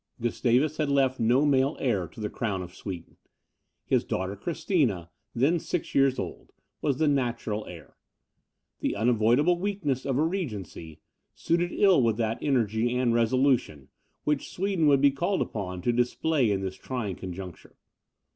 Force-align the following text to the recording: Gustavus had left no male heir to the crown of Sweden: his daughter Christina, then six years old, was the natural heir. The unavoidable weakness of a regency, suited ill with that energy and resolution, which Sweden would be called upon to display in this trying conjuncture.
Gustavus 0.19 0.77
had 0.77 0.89
left 0.89 1.19
no 1.19 1.45
male 1.45 1.77
heir 1.79 2.07
to 2.07 2.19
the 2.19 2.31
crown 2.31 2.63
of 2.63 2.73
Sweden: 2.73 3.17
his 3.85 4.03
daughter 4.03 4.35
Christina, 4.35 5.11
then 5.35 5.59
six 5.59 5.93
years 5.93 6.17
old, 6.17 6.51
was 6.81 6.97
the 6.97 7.07
natural 7.07 7.67
heir. 7.67 7.95
The 8.79 8.95
unavoidable 8.95 9.59
weakness 9.59 10.03
of 10.03 10.17
a 10.17 10.23
regency, 10.23 11.01
suited 11.35 11.71
ill 11.71 12.01
with 12.01 12.17
that 12.17 12.39
energy 12.41 12.95
and 12.97 13.13
resolution, 13.13 13.89
which 14.23 14.49
Sweden 14.49 14.87
would 14.87 15.01
be 15.01 15.11
called 15.11 15.43
upon 15.43 15.83
to 15.83 15.93
display 15.93 16.49
in 16.49 16.61
this 16.61 16.77
trying 16.77 17.15
conjuncture. 17.15 17.75